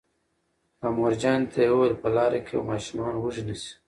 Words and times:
او 0.83 0.89
مورجانې 0.97 1.47
ته 1.51 1.59
یې 1.63 1.71
وویل: 1.71 1.95
په 2.01 2.07
لاره 2.15 2.39
کې 2.45 2.53
به 2.57 2.63
ماشومان 2.71 3.13
وږي 3.17 3.43
نه 3.47 3.55
شي 3.61 3.71